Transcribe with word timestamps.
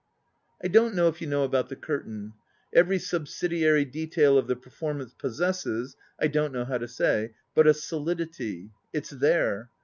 "I 0.63 0.67
don't 0.67 0.95
know 0.95 1.09
if 1.09 1.21
you 1.21 1.27
know 1.27 1.43
about 1.43 1.69
the 1.69 1.75
curtain. 1.75 2.33
Every 2.73 2.97
subsidiary 2.97 3.85
detail 3.85 4.35
of 4.35 4.47
the 4.47 4.55
performance 4.55 5.13
possesses, 5.13 5.95
I 6.19 6.25
don't 6.25 6.51
know 6.51 6.65
how 6.65 6.79
to 6.79 6.87
say, 6.87 7.35
but 7.53 7.67
a 7.67 7.73
solidity. 7.75 8.71
It's 8.93 9.11
there. 9.11 9.69